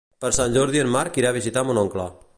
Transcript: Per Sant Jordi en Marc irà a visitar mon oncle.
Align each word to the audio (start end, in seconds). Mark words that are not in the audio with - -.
Per 0.23 0.29
Sant 0.37 0.55
Jordi 0.55 0.81
en 0.85 0.89
Marc 0.97 1.21
irà 1.23 1.33
a 1.33 1.37
visitar 1.39 1.67
mon 1.69 1.83
oncle. 1.87 2.13